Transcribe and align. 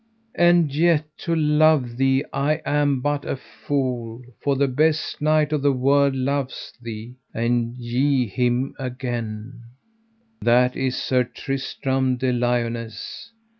And 0.33 0.73
yet 0.73 1.05
to 1.19 1.35
love 1.35 1.95
thee 1.97 2.25
I 2.33 2.59
am 2.65 3.01
but 3.01 3.23
a 3.23 3.35
fool, 3.35 4.23
for 4.41 4.55
the 4.55 4.67
best 4.67 5.21
knight 5.21 5.53
of 5.53 5.61
the 5.61 5.71
world 5.71 6.15
loveth 6.15 6.73
thee, 6.81 7.17
and 7.35 7.77
ye 7.77 8.25
him 8.25 8.73
again, 8.79 9.61
that 10.41 10.75
is 10.75 10.97
Sir 10.97 11.23
Tristram 11.23 12.17
de 12.17 12.31
Liones. 12.33 13.31